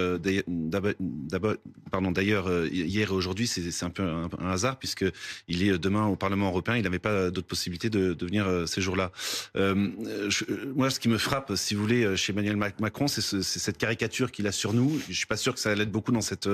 [1.91, 5.05] pardon, d'ailleurs hier et aujourd'hui, c'est un peu un, hasard puisque
[5.49, 6.77] il est demain au Parlement européen.
[6.77, 9.11] Il n'avait pas d'autre possibilité de, de, venir ces jours-là.
[9.55, 14.31] moi, ce qui me frappe, si vous voulez, chez Emmanuel Macron, c'est ce, cette caricature
[14.31, 15.01] qu'il a sur nous.
[15.09, 16.49] Je suis pas sûr que ça l'aide beaucoup dans cette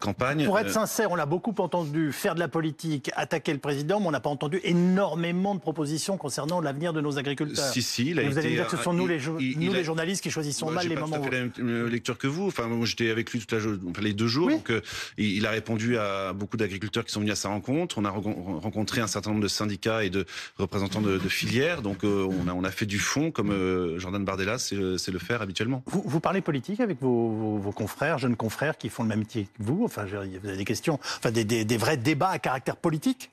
[0.00, 0.46] campagne.
[0.46, 4.06] Pour être sincère, on l'a beaucoup entendu faire de la politique, attaquer le président, mais
[4.06, 7.72] on n'a pas entendu énormément de propositions propositions concernant l'avenir de nos agriculteurs.
[7.72, 9.18] Si, si, il a Vous allez me dire que ce sont nous, les,
[9.56, 11.16] nous, les journalistes, qui choisissons bah, mal les moments.
[11.16, 12.46] J'ai pas fait la même lecture que vous.
[12.46, 14.48] Enfin, j'étais avec lui enfin, les deux jours.
[14.48, 14.72] Donc,
[15.18, 17.98] il a répondu à beaucoup d'agriculteurs qui sont venus à sa rencontre.
[17.98, 20.24] On a rencontré un certain nombre de syndicats et de
[20.58, 21.82] représentants de, de filières.
[21.82, 23.52] Donc, on, a, on a fait du fond, comme
[23.98, 25.82] Jordan Bardella c'est le faire habituellement.
[25.86, 29.48] Vous, vous parlez politique avec vos, vos, confrères, jeunes confrères qui font le même métier
[29.58, 29.82] que vous?
[29.84, 33.30] Enfin, vous avez des questions, enfin, des, des, des vrais débats à caractère politique?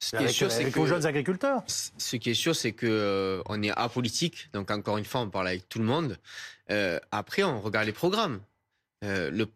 [0.00, 1.62] Ce qui est sûr, c'est que, jeunes agriculteurs.
[1.66, 4.48] Ce qui est sûr, c'est que euh, on est apolitique.
[4.52, 6.18] Donc encore une fois, on parle avec tout le monde.
[6.70, 8.40] Euh, après, on regarde les programmes.
[9.04, 9.46] Euh, le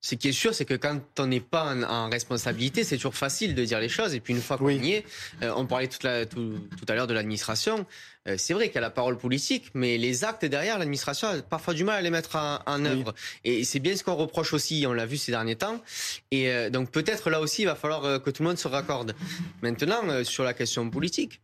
[0.00, 3.54] ce qui est sûr, c'est que quand on n'est pas en, responsabilité, c'est toujours facile
[3.54, 4.14] de dire les choses.
[4.14, 5.04] Et puis une fois qu'on y est,
[5.42, 7.84] euh, on parlait tout, à l'heure de l'administration.
[8.28, 11.42] Euh, c'est vrai qu'il y a la parole politique, mais les actes derrière, l'administration a
[11.42, 13.12] parfois du mal à les mettre en, œuvre.
[13.42, 15.82] Et c'est bien ce qu'on reproche aussi, on l'a vu ces derniers temps.
[16.30, 19.16] Et euh, donc peut-être là aussi, il va falloir que tout le monde se raccorde.
[19.62, 21.40] Maintenant, sur la question politique,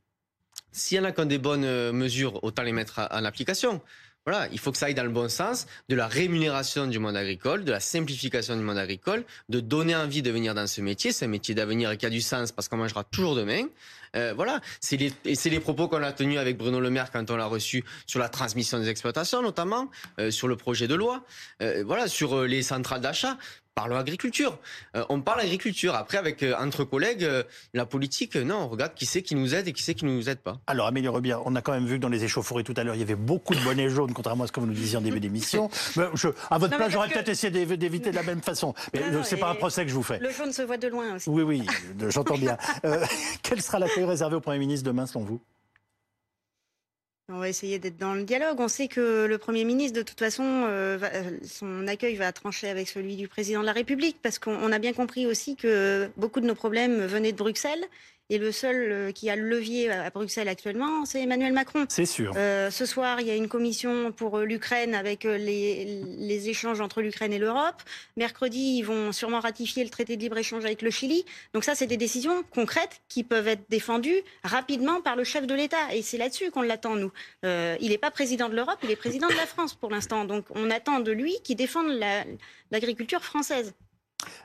[0.70, 3.80] s'il y en a qui ont des bonnes mesures, autant les mettre en application.
[4.26, 7.14] Voilà, il faut que ça aille dans le bon sens de la rémunération du monde
[7.14, 11.12] agricole, de la simplification du monde agricole, de donner envie de venir dans ce métier.
[11.12, 13.66] C'est un métier d'avenir qui a du sens parce qu'on mangera toujours demain.
[14.14, 17.30] Euh, voilà, c'est les, c'est les propos qu'on a tenus avec Bruno Le Maire quand
[17.30, 21.24] on l'a reçu sur la transmission des exploitations, notamment euh, sur le projet de loi,
[21.62, 23.36] euh, voilà, sur les centrales d'achat
[23.74, 24.58] parlons agriculture.
[24.96, 25.94] Euh, on parle agriculture.
[25.94, 29.54] Après, avec euh, entre collègues, euh, la politique, non, on regarde qui c'est qui nous
[29.54, 30.58] aide et qui c'est qui ne nous aide pas.
[30.66, 32.94] Alors, Amélie Rebien, on a quand même vu que dans les échauffourées tout à l'heure,
[32.94, 35.00] il y avait beaucoup de bonnets jaunes, contrairement à ce que vous nous disiez en
[35.00, 35.70] début d'émission.
[36.50, 38.74] à votre place, j'aurais peut-être essayé d'éviter de la même façon.
[38.92, 40.18] Mais c'est pas un procès que je vous fais.
[40.18, 41.28] Le jaune se voit de loin aussi.
[41.28, 41.66] Oui, oui,
[42.08, 42.56] j'entends bien.
[43.42, 45.40] quel sera l'accueil réservé au Premier ministre demain, selon vous
[47.30, 48.60] on va essayer d'être dans le dialogue.
[48.60, 52.68] On sait que le Premier ministre, de toute façon, euh, euh, son accueil va trancher
[52.68, 56.40] avec celui du Président de la République, parce qu'on a bien compris aussi que beaucoup
[56.40, 57.82] de nos problèmes venaient de Bruxelles
[58.30, 61.86] et le seul euh, qui a le levier à Bruxelles actuellement, c'est Emmanuel Macron.
[61.88, 62.32] C'est sûr.
[62.36, 66.80] Euh, ce soir, il y a une commission pour euh, l'Ukraine avec les, les, échanges
[66.80, 67.82] entre l'Ukraine et l'Europe.
[68.16, 71.24] Mercredi, ils vont sûrement ratifier le traité de libre-échange avec le Chili.
[71.52, 75.54] Donc ça, c'est des décisions concrètes qui peuvent être défendues rapidement par le chef de
[75.54, 75.94] l'État.
[75.94, 77.12] Et c'est là-dessus qu'on l'attend, nous.
[77.44, 80.24] Euh, il n'est pas président de l'Europe, il est président de la France pour l'instant.
[80.24, 81.88] Donc on attend de lui qu'il défende
[82.70, 83.74] l'agriculture française.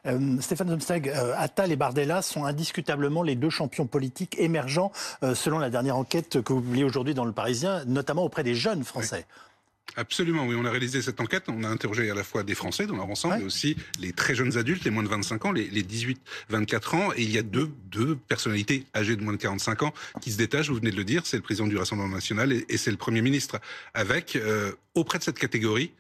[0.06, 4.92] Euh, Stéphane Zumsteg, euh, Attal et Bardella sont indiscutablement les deux champions politiques émergents,
[5.24, 8.56] euh, selon la dernière enquête que vous publiez aujourd'hui dans Le Parisien, notamment auprès des
[8.56, 9.26] jeunes Français.
[9.96, 10.56] Absolument, oui.
[10.58, 11.46] On a réalisé cette enquête.
[11.48, 14.36] On a interrogé à la fois des Français dans leur ensemble, mais aussi les très
[14.36, 17.12] jeunes adultes, les moins de 25 ans, les, 18-24 ans.
[17.16, 20.38] Et il y a deux, deux personnalités âgées de moins de 45 ans qui se
[20.38, 20.70] détachent.
[20.70, 23.24] Vous venez de le dire, c'est le président du Rassemblement national et, c'est le Premier
[23.24, 23.60] ministre.
[23.96, 24.38] Avec,
[24.94, 25.92] auprès de cette catégorie,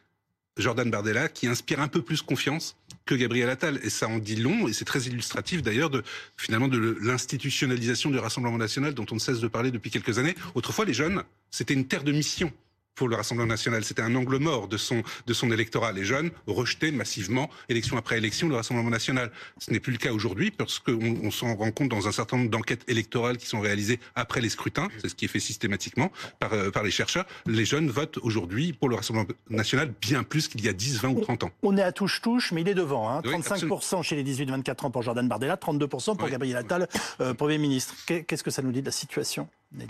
[0.59, 2.75] Jordan Bardella qui inspire un peu plus confiance
[3.09, 3.79] que Gabriel Attal.
[3.83, 6.03] Et ça en dit long, et c'est très illustratif d'ailleurs de
[6.37, 10.35] finalement de l'institutionnalisation du Rassemblement national dont on ne cesse de parler depuis quelques années.
[10.53, 12.53] Autrefois, les jeunes, c'était une terre de mission
[12.99, 13.85] pour le Rassemblement national.
[13.85, 15.93] C'était un angle mort de son, de son électorat.
[15.93, 19.31] Les jeunes rejetaient massivement, élection après élection, le Rassemblement national.
[19.57, 22.35] Ce n'est plus le cas aujourd'hui, parce qu'on on, s'en rend compte dans un certain
[22.35, 24.89] nombre d'enquêtes électorales qui sont réalisées après les scrutins.
[25.01, 27.25] C'est ce qui est fait systématiquement par, euh, par les chercheurs.
[27.45, 31.09] Les jeunes votent aujourd'hui pour le Rassemblement national bien plus qu'il y a 10, 20
[31.11, 31.51] ou 30 ans.
[31.63, 33.09] On est à touche-touche, mais il est devant.
[33.09, 33.21] Hein.
[33.21, 36.89] 35% chez les 18-24 ans pour Jordan Bardella, 32% pour Gabriel Attal,
[37.21, 37.95] euh, Premier ministre.
[38.05, 39.85] Qu'est-ce que ça nous dit de la situation là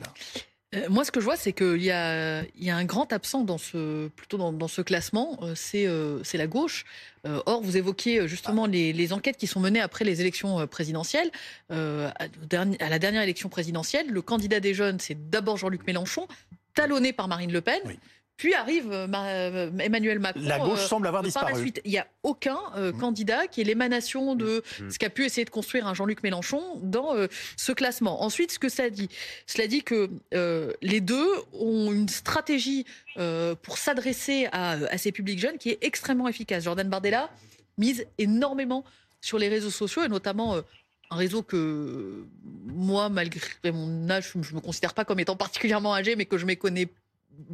[0.75, 3.11] euh, moi, ce que je vois, c'est qu'il y a, il y a un grand
[3.11, 6.85] absent dans ce, plutôt dans, ce classement, euh, c'est euh, c'est la gauche.
[7.23, 11.31] or, vous évoquiez justement les, les, enquêtes qui sont menées après les élections présidentielles.
[11.69, 16.27] À, à, la dernière élection présidentielle, le candidat des jeunes, c'est d'abord Jean-Luc Mélenchon,
[16.75, 17.81] talonné par Marine Le Pen.
[18.39, 20.41] Puis arrive euh, euh, Emmanuel Macron.
[20.45, 21.45] La gauche euh, semble avoir disparu.
[21.47, 22.93] Par la suite, il n'y a aucun mmh.
[22.93, 24.91] candidat qui est l'émanation de mmh.
[24.91, 27.15] ce qu'a pu essayer de construire un Jean-Luc Mélenchon dans
[27.57, 28.23] ce classement.
[28.23, 29.09] Ensuite, ce que ça dit,
[29.45, 30.09] cela dit que
[30.81, 32.85] les deux ont une stratégie
[33.61, 36.63] pour s'adresser à, à, ces publics jeunes qui est extrêmement efficace.
[36.63, 37.29] Jordan Bardella
[37.77, 38.85] mise énormément
[39.19, 40.55] sur les réseaux sociaux et notamment
[41.11, 42.25] un réseau que
[42.67, 43.41] moi, malgré
[43.73, 46.87] mon âge, je ne me considère pas comme étant particulièrement âgé, mais que je méconnais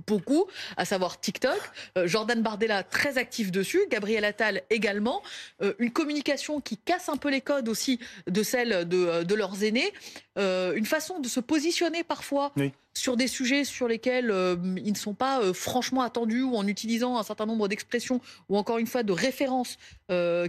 [0.07, 0.45] beaucoup,
[0.77, 1.59] à savoir TikTok.
[1.97, 5.21] Euh, Jordan Bardella très actif dessus, Gabriel Attal également.
[5.61, 9.35] Euh, une communication qui casse un peu les codes aussi de celle de, euh, de
[9.35, 9.91] leurs aînés.
[10.38, 12.51] une façon de se positionner parfois
[12.93, 14.33] sur des sujets sur lesquels
[14.77, 18.77] ils ne sont pas franchement attendus ou en utilisant un certain nombre d'expressions ou encore
[18.77, 19.77] une fois de références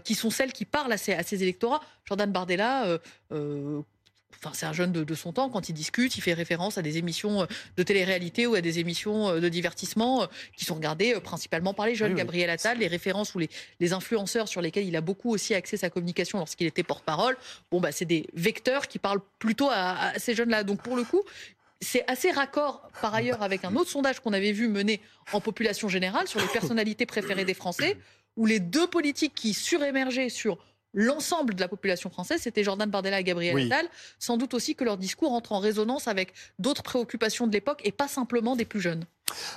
[0.04, 1.80] qui sont celles qui parlent à ces, à ces électorats.
[2.04, 2.98] Jordan Bardella
[4.38, 5.48] Enfin, c'est un jeune de, son temps.
[5.48, 7.46] Quand il discute, il fait référence à des émissions euh,
[7.76, 11.86] de télé-réalité ou à des émissions euh, de divertissement euh, qui sont regardées principalement par
[11.86, 12.14] les jeunes.
[12.14, 15.90] Gabriel Attal, les références ou les, influenceurs sur lesquels il a beaucoup aussi axé sa
[15.90, 17.36] communication lorsqu'il était porte-parole.
[17.70, 20.64] Bon, bah, c'est des vecteurs qui parlent plutôt à, ces jeunes-là.
[20.64, 21.22] Donc, pour le coup,
[21.80, 25.00] c'est assez raccord par ailleurs avec un autre sondage qu'on avait vu mener
[25.32, 27.96] en population générale sur les personnalités préférées des Français,
[28.36, 30.58] où les deux politiques qui surémergeaient sur
[30.96, 33.86] l'ensemble de la population française, c'était Jordan Bardella et Gabriel Attal.
[34.18, 37.92] Sans doute aussi que leur discours entre en résonance avec d'autres préoccupations de l'époque et
[37.92, 39.04] pas simplement des plus jeunes.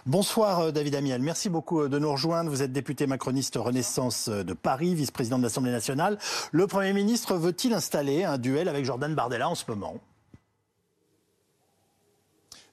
[0.06, 2.50] Bonsoir euh, David Amiel, merci beaucoup euh, de nous rejoindre.
[2.50, 6.18] Vous êtes député macroniste Renaissance euh, de Paris, vice-président de l'Assemblée nationale.
[6.52, 10.02] Le Premier ministre veut-il installer un duel avec Jordan Bardella en ce moment?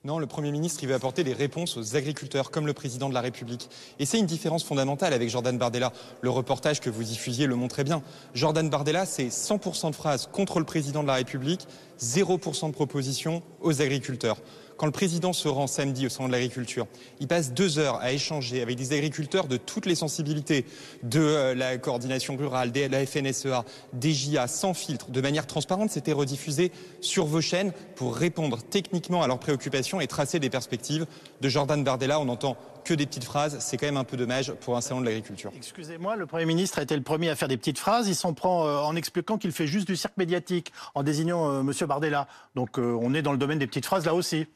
[0.06, 3.20] Non, le Premier ministre, veut apporter des réponses aux agriculteurs, comme le président de la
[3.20, 3.68] République.
[3.98, 5.92] Et c'est une différence fondamentale avec Jordan Bardella.
[6.20, 8.02] Le reportage que vous diffusiez le montrait bien.
[8.32, 11.66] Jordan Bardella, c'est 100% de phrases contre le président de la République,
[12.00, 14.36] 0% de propositions aux agriculteurs.
[14.76, 16.86] Quand le président se rend samedi au Salon de l'Agriculture,
[17.18, 20.66] il passe deux heures à échanger avec des agriculteurs de toutes les sensibilités,
[21.02, 25.90] de euh, la coordination rurale, de la FNSEA, des JA, sans filtre, de manière transparente.
[25.90, 31.06] C'était rediffusé sur vos chaînes pour répondre techniquement à leurs préoccupations et tracer des perspectives.
[31.40, 33.56] De Jordan Bardella, on entend que des petites phrases.
[33.60, 35.52] C'est quand même un peu dommage pour un salon de l'agriculture.
[35.56, 38.08] Excusez-moi, le Premier ministre a été le premier à faire des petites phrases?
[38.08, 41.60] Il s'en prend euh, en expliquant qu'il fait juste du cirque médiatique, en désignant euh,
[41.60, 41.72] M.
[41.88, 42.28] Bardella.
[42.54, 44.46] Donc on est dans le domaine des petites phrases là aussi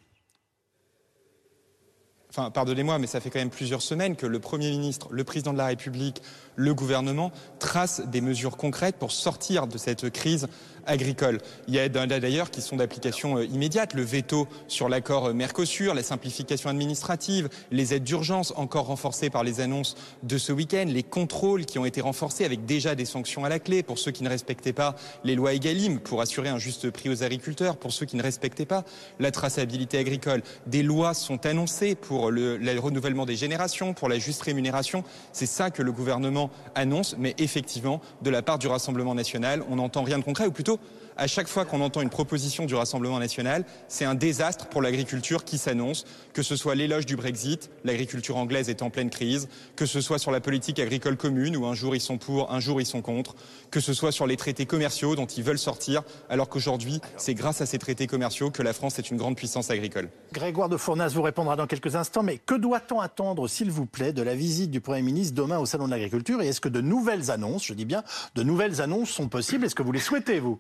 [2.35, 5.59] pardonnez-moi, mais ça fait quand même plusieurs semaines que le Premier ministre, le Président de
[5.59, 6.23] la République,
[6.57, 10.47] le gouvernement tracent des mesures concrètes pour sortir de cette crise
[10.87, 11.39] agricole.
[11.69, 15.95] Il y a d'ailleurs qui sont d'application euh, immédiate, le veto sur l'accord euh, Mercosur,
[15.95, 21.03] la simplification administrative, les aides d'urgence encore renforcées par les annonces de ce week-end, les
[21.03, 24.23] contrôles qui ont été renforcés avec déjà des sanctions à la clé pour ceux qui
[24.23, 28.07] ne respectaient pas les lois EGalim pour assurer un juste prix aux agriculteurs, pour ceux
[28.07, 28.85] qui ne respectaient pas
[29.19, 30.43] la traçabilité agricole.
[30.67, 35.05] Des lois sont annoncées pour le, le renouvellement des générations, pour la juste rémunération.
[35.33, 39.77] C'est ça que le gouvernement annonce, mais effectivement, de la part du Rassemblement national, on
[39.77, 40.79] n'entend rien de concret, ou plutôt
[41.21, 45.45] à chaque fois qu'on entend une proposition du Rassemblement national, c'est un désastre pour l'agriculture
[45.45, 49.85] qui s'annonce, que ce soit l'éloge du Brexit, l'agriculture anglaise est en pleine crise, que
[49.85, 52.81] ce soit sur la politique agricole commune, où un jour ils sont pour, un jour
[52.81, 53.35] ils sont contre,
[53.71, 57.61] que ce soit sur les traités commerciaux dont ils veulent sortir, alors qu'aujourd'hui, c'est grâce
[57.61, 60.09] à ces traités commerciaux que la France est une grande puissance agricole.
[60.33, 64.15] Grégoire de Fournas vous répondra dans quelques instants, mais que doit-on attendre, s'il vous plaît,
[64.15, 66.41] de la visite du Premier ministre demain au Salon de l'Agriculture?
[66.41, 68.05] Et est-ce que de nouvelles annonces, je dis bien,
[68.37, 69.67] de nouvelles annonces sont possibles?
[69.67, 70.59] Est-ce que vous les souhaitez, vous?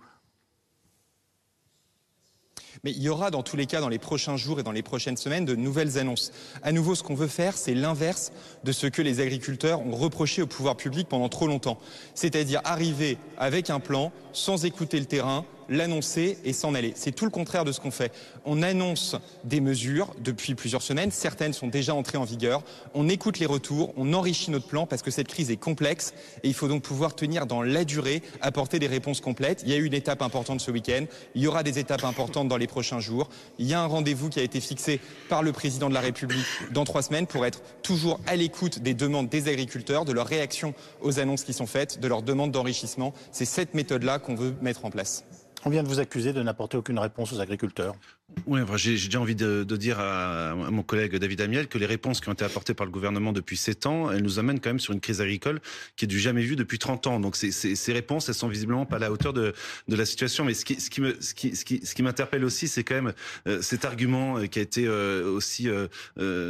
[2.84, 4.82] Mais il y aura dans tous les cas, dans les prochains jours et dans les
[4.82, 6.32] prochaines semaines, de nouvelles annonces.
[6.62, 8.32] À nouveau, ce qu'on veut faire, c'est l'inverse
[8.64, 11.78] de ce que les agriculteurs ont reproché au pouvoir public pendant trop longtemps.
[12.14, 16.92] C'est-à-dire arriver avec un plan, sans écouter le terrain, l'annoncer et s'en aller.
[16.96, 18.12] C'est tout le contraire de ce qu'on fait.
[18.44, 23.38] On annonce des mesures depuis plusieurs semaines, certaines sont déjà entrées en vigueur, on écoute
[23.38, 26.68] les retours, on enrichit notre plan parce que cette crise est complexe et il faut
[26.68, 29.62] donc pouvoir tenir dans la durée, apporter des réponses complètes.
[29.64, 32.48] Il y a eu une étape importante ce week-end, il y aura des étapes importantes
[32.48, 33.28] dans les prochains jours.
[33.59, 36.46] Il y a un rendez-vous qui a été fixé par le président de la République
[36.72, 40.74] dans trois semaines pour être toujours à l'écoute des demandes des agriculteurs, de leurs réactions
[41.00, 43.14] aux annonces qui sont faites, de leurs demandes d'enrichissement.
[43.33, 45.24] C'est cette méthode-là qu'on veut mettre en place.
[45.66, 47.94] On vient de vous accuser de n'apporter aucune réponse aux agriculteurs.
[48.46, 52.28] Oui, j'ai déjà envie de, dire à, mon collègue David Amiel que les réponses qui
[52.28, 54.92] ont été apportées par le gouvernement depuis 7 ans, elles nous amènent quand même sur
[54.92, 55.60] une crise agricole
[55.96, 57.20] qui est du jamais vu depuis 30 ans.
[57.20, 59.52] Donc ces, réponses, elles sont visiblement pas à la hauteur de,
[59.88, 60.44] la situation.
[60.44, 63.12] Mais ce qui, m'interpelle aussi, c'est quand même
[63.46, 65.68] euh, cet argument euh, qui a été euh, aussi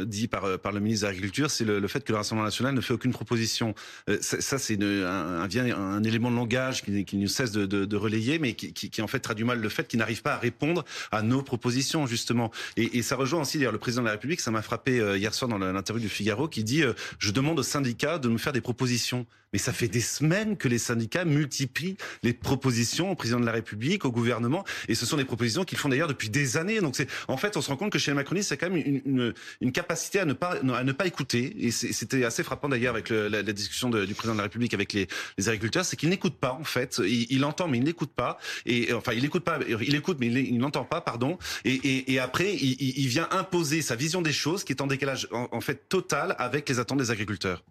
[0.05, 2.93] dit par, le ministre de l'Agriculture, c'est le, fait que le Rassemblement national ne fait
[2.93, 3.75] aucune proposition.
[4.21, 9.01] ça, c'est un, élément de langage qui, qui nous cesse de, relayer, mais qui, qui,
[9.01, 11.70] en fait traduit mal le fait qu'il n'arrive pas à répondre à nos propositions
[12.05, 12.51] justement.
[12.77, 14.39] Et, ça rejoint aussi d'ailleurs le président de la République.
[14.39, 16.83] Ça m'a frappé hier soir dans l'interview du Figaro qui dit
[17.19, 19.25] je demande aux syndicats de nous faire des propositions.
[19.53, 23.51] Mais ça fait des semaines que les syndicats multiplient les propositions au président de la
[23.51, 26.79] République, au gouvernement, et ce sont des propositions qu'ils font d'ailleurs depuis des années.
[26.79, 28.81] Donc c'est, en fait, on se rend compte que chez les macronistes, c'est quand même
[28.85, 31.55] une, une, une, capacité à ne pas à ne pas écouter.
[31.59, 34.93] Et c'était assez frappant d'ailleurs avec le, la, discussion du président de la République avec
[34.93, 35.07] les,
[35.39, 37.01] agriculteurs, c'est qu'il n'écoute pas en fait.
[37.03, 38.37] Il, il, entend mais il n'écoute pas.
[38.65, 39.59] Et enfin, il n'écoute pas.
[39.67, 41.37] Il écoute mais il n'entend pas, pardon.
[41.65, 44.87] Et, et, et après, il, il, vient imposer sa vision des choses qui est en
[44.87, 47.63] décalage en fait total avec les attentes des agriculteurs.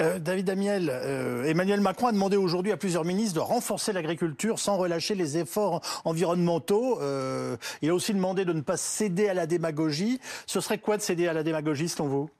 [0.00, 4.58] Euh, David Amiel, euh, Emmanuel Macron a demandé aujourd'hui à plusieurs ministres de renforcer l'agriculture
[4.58, 7.00] sans relâcher les efforts environnementaux.
[7.00, 10.20] Euh, il a aussi demandé de ne pas céder à la démagogie.
[10.46, 12.30] Ce serait quoi de céder à la démagogie selon vous?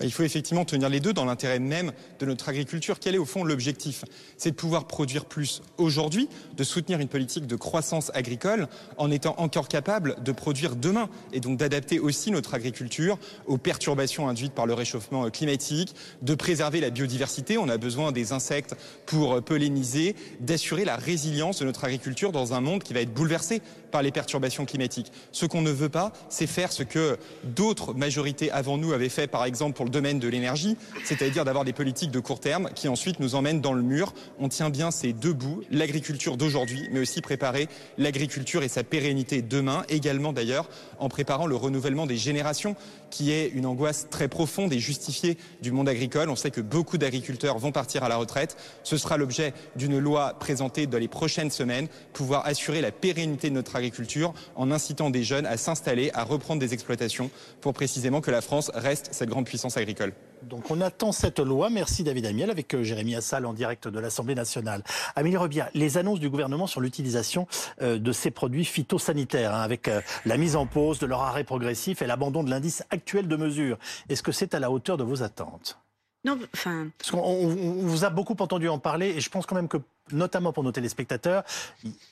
[0.00, 2.98] Il faut effectivement tenir les deux dans l'intérêt même de notre agriculture.
[3.00, 4.04] Quel est au fond l'objectif?
[4.36, 9.34] C'est de pouvoir produire plus aujourd'hui, de soutenir une politique de croissance agricole en étant
[9.38, 14.66] encore capable de produire demain et donc d'adapter aussi notre agriculture aux perturbations induites par
[14.66, 17.58] le réchauffement climatique, de préserver la biodiversité.
[17.58, 22.60] On a besoin des insectes pour polliniser, d'assurer la résilience de notre agriculture dans un
[22.60, 25.12] monde qui va être bouleversé par les perturbations climatiques.
[25.32, 29.26] Ce qu'on ne veut pas, c'est faire ce que d'autres majorités avant nous avaient fait,
[29.26, 32.88] par exemple pour le domaine de l'énergie, c'est-à-dire d'avoir des politiques de court terme qui
[32.88, 34.12] ensuite nous emmènent dans le mur.
[34.38, 39.42] On tient bien ces deux bouts, l'agriculture d'aujourd'hui, mais aussi préparer l'agriculture et sa pérennité
[39.42, 42.76] demain, également d'ailleurs en préparant le renouvellement des générations,
[43.10, 46.30] qui est une angoisse très profonde et justifiée du monde agricole.
[46.30, 48.56] On sait que beaucoup d'agriculteurs vont partir à la retraite.
[48.82, 53.54] Ce sera l'objet d'une loi présentée dans les prochaines semaines, pouvoir assurer la pérennité de
[53.54, 58.30] notre agriculture en incitant des jeunes à s'installer, à reprendre des exploitations pour précisément que
[58.30, 60.12] la France reste cette grande puissance agricole.
[60.42, 61.70] Donc on attend cette loi.
[61.70, 64.82] Merci David Amiel avec euh, Jérémy Assal en direct de l'Assemblée nationale.
[65.16, 67.46] Amélie Rebière, les annonces du gouvernement sur l'utilisation
[67.82, 71.44] euh, de ces produits phytosanitaires, hein, avec euh, la mise en pause de leur arrêt
[71.44, 75.04] progressif et l'abandon de l'indice actuel de mesure, est-ce que c'est à la hauteur de
[75.04, 75.78] vos attentes?
[76.24, 76.88] Non, enfin.
[76.98, 79.78] Parce qu'on vous a beaucoup entendu en parler et je pense quand même que
[80.12, 81.44] notamment pour nos téléspectateurs,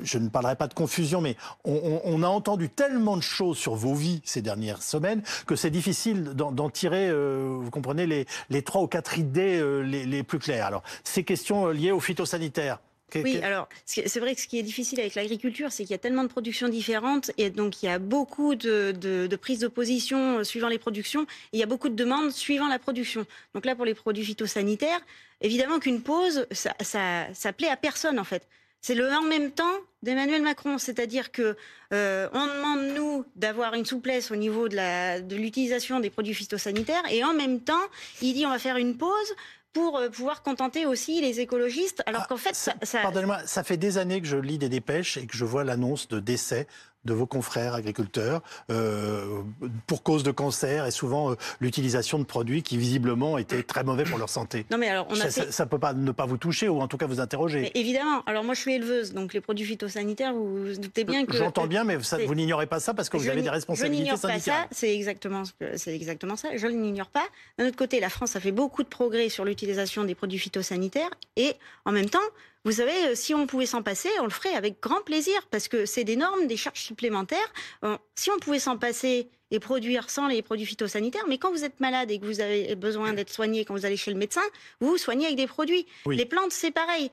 [0.00, 3.94] je ne parlerai pas de confusion, mais on, a entendu tellement de choses sur vos
[3.94, 8.86] vies ces dernières semaines que c'est difficile d'en tirer, euh, vous comprenez, les, trois ou
[8.86, 10.66] quatre idées euh, les, plus claires.
[10.66, 12.78] Alors, ces questions euh, liées aux phytosanitaires,
[13.14, 15.98] oui, alors c'est vrai que ce qui est difficile avec l'agriculture, c'est qu'il y a
[15.98, 20.68] tellement de productions différentes et donc il y a beaucoup de, de, prises d'opposition suivant
[20.68, 23.24] les productions et il y a beaucoup de demandes suivant la production.
[23.54, 25.00] Donc là, pour les produits phytosanitaires,
[25.40, 28.46] évidemment qu'une pause, ça, ça, plaît à personne en fait.
[28.80, 29.64] C'est le en même temps
[30.02, 31.56] d'Emmanuel Macron, c'est-à-dire que
[31.92, 37.02] euh, on demande nous d'avoir une souplesse au niveau de l'utilisation de des produits phytosanitaires
[37.10, 37.74] et en même temps,
[38.22, 39.34] il dit on va faire une pause
[39.76, 43.02] pour euh, pouvoir contenter aussi les écologistes, alors ah, qu'en fait, ça, ça...
[43.02, 46.08] Pardonnez-moi, ça fait des années que je lis des dépêches et que je vois l'annonce
[46.08, 46.66] de décès
[47.06, 49.40] de vos confrères agriculteurs euh,
[49.86, 54.04] pour cause de cancer et souvent euh, l'utilisation de produits qui visiblement étaient très mauvais
[54.04, 54.66] pour leur santé.
[54.70, 57.06] Non mais alors ça, ne peut pas ne pas vous toucher ou en tout cas
[57.06, 57.70] vous interroger.
[57.74, 58.22] évidemment.
[58.26, 61.66] Alors moi je suis éleveuse donc les produits phytosanitaires vous, vous doutez bien que j'entends
[61.66, 63.98] bien mais vous n'ignorez pas ça parce que vous avez des responsabilités.
[63.98, 64.66] Je n'ignore pas ça.
[64.70, 65.44] C'est exactement
[65.76, 66.56] c'est exactement ça.
[66.56, 67.24] Je ne l'ignore pas.
[67.58, 71.10] D'un autre côté la France a fait beaucoup de progrès sur l'utilisation des produits phytosanitaires
[71.36, 72.18] et en même temps
[72.66, 75.68] vous savez, euh, si on pouvait s'en passer, on le ferait avec grand plaisir parce
[75.68, 77.52] que c'est des normes, des charges supplémentaires.
[77.84, 81.62] Euh, si on pouvait s'en passer et produire sans les produits phytosanitaires, mais quand vous
[81.62, 84.42] êtes malade et que vous avez besoin d'être soigné, quand vous allez chez le médecin,
[84.80, 85.86] vous vous soignez avec des produits.
[86.10, 87.12] Les plantes, c'est pareil.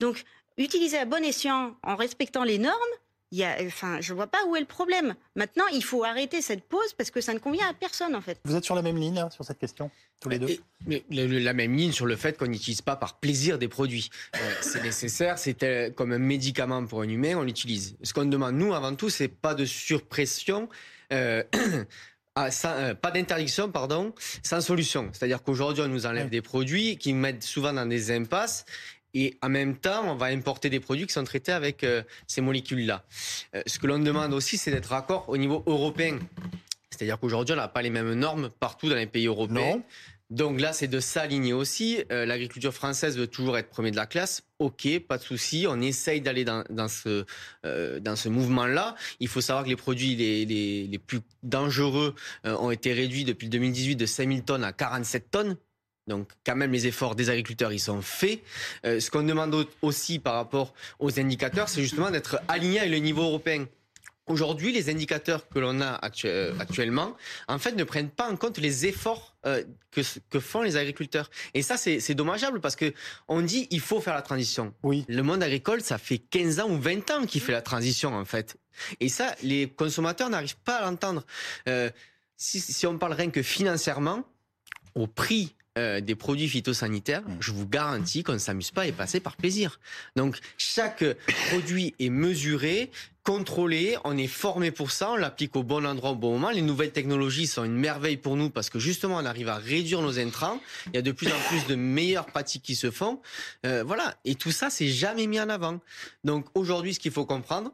[0.00, 0.24] Donc,
[0.56, 2.78] utilisez à bon escient en respectant les normes,
[3.30, 5.14] il y a, enfin, je vois pas où est le problème.
[5.36, 8.38] Maintenant, il faut arrêter cette pause parce que ça ne convient à personne, en fait.
[8.44, 10.56] Vous êtes sur la même ligne sur cette question, tous les deux?
[10.86, 14.08] mais, La même ligne sur le fait qu'on n'utilise pas par plaisir des produits.
[14.34, 17.96] Euh, c'est nécessaire, c'est comme un médicament pour un humain, on l'utilise.
[18.02, 20.68] Ce qu'on demande, nous, avant tout, c'est pas de surpression.
[21.12, 21.42] Euh,
[22.38, 25.10] euh, pas d'interdiction, pardon, sans solution.
[25.12, 28.64] C'est-à-dire qu'aujourd'hui, on nous enlève des produits qui mettent souvent dans des impasses
[29.14, 32.40] et en même temps, on va importer des produits qui sont traités avec euh, ces
[32.40, 33.04] molécules-là.
[33.54, 36.18] Euh, ce que l'on demande aussi, c'est d'être raccord au niveau européen.
[36.90, 39.80] C'est-à-dire qu'aujourd'hui, on n'a pas les mêmes normes partout dans les pays européens.
[40.30, 42.02] Donc là, c'est de s'aligner aussi.
[42.12, 44.42] Euh, l'agriculture française veut toujours être premier de la classe.
[44.58, 45.64] Ok, pas de souci.
[45.66, 47.24] On essaye d'aller dans, ce
[47.62, 48.94] dans ce mouvement-là.
[49.20, 53.48] Il faut savoir que les produits les, les, les plus dangereux ont été réduits depuis
[53.48, 55.56] 2018 de 5000 tonnes à 47 tonnes.
[56.08, 58.40] Donc quand même les efforts des agriculteurs ils sont faits.
[58.84, 62.98] Euh, ce qu'on demande aussi par rapport aux indicateurs, c'est justement d'être aligné avec le
[62.98, 63.66] niveau européen.
[64.26, 67.16] Aujourd'hui, les indicateurs que l'on a euh, actuellement,
[67.46, 71.30] en fait, ne prennent pas en compte les efforts euh, que, que, font les agriculteurs.
[71.54, 72.92] Et ça, c'est dommageable parce que
[73.28, 74.74] on dit il faut faire la transition.
[74.82, 75.06] Oui.
[75.08, 78.26] Le monde agricole, ça fait 15 ans ou 20 ans qu'il fait la transition, en
[78.26, 78.58] fait.
[79.00, 81.24] Et ça, les consommateurs n'arrivent pas à l'entendre.
[82.36, 84.24] si, si on parle rien que financièrement,
[84.94, 87.36] au prix euh, des produits phytosanitaires, mm.
[87.40, 89.78] je vous garantis qu'on ne s'amuse pas et passer par plaisir.
[90.16, 91.04] Donc chaque
[91.48, 92.90] produit est mesuré,
[93.22, 96.50] contrôlé, on est formé pour ça, on l'applique au bon endroit au bon moment.
[96.50, 100.02] Les nouvelles technologies sont une merveille pour nous parce que justement on arrive à réduire
[100.02, 100.60] nos intrants.
[100.86, 103.20] Il y a de plus en plus de meilleures pratiques qui se font.
[103.64, 105.78] Euh, voilà, et tout ça c'est jamais mis en avant.
[106.24, 107.72] Donc aujourd'hui ce qu'il faut comprendre,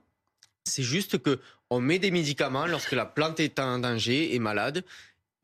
[0.64, 1.40] c'est juste que
[1.70, 4.84] on met des médicaments lorsque la plante est en danger, est malade,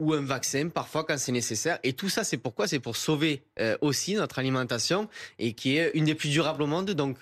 [0.01, 1.79] ou un vaccin parfois quand c'est nécessaire.
[1.85, 2.67] Et tout ça, c'est pourquoi?
[2.67, 5.09] C'est pour sauver euh, aussi notre alimentation
[5.39, 6.91] et qui est une des plus durables au monde.
[6.91, 7.17] Donc,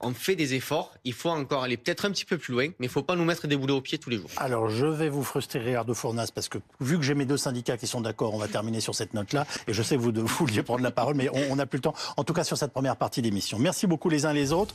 [0.00, 0.94] on fait des efforts.
[1.04, 3.16] Il faut encore aller peut-être un petit peu plus loin, mais il ne faut pas
[3.16, 4.30] nous mettre des boulets aux pieds tous les jours.
[4.38, 7.76] Alors, je vais vous frustrer, de Fournas, parce que vu que j'ai mes deux syndicats
[7.76, 9.46] qui sont d'accord, on va terminer sur cette note-là.
[9.68, 11.94] Et je sais que vous, vouliez prendre la parole, mais on n'a plus le temps.
[12.16, 13.58] En tout cas, sur cette première partie d'émission.
[13.58, 14.68] Merci beaucoup les uns les autres.